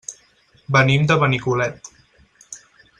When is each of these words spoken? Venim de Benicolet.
Venim 0.77 1.05
de 1.11 1.17
Benicolet. 1.25 1.93